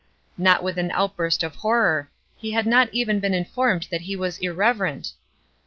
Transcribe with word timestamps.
Not 0.39 0.63
with 0.63 0.79
an 0.79 0.89
outburst 0.95 1.43
of 1.43 1.57
horror; 1.57 2.09
he 2.35 2.53
had 2.53 2.65
not 2.65 2.91
even 2.91 3.19
been 3.19 3.35
informed 3.35 3.85
that 3.91 4.01
he 4.01 4.15
was 4.15 4.39
irreverent. 4.39 5.11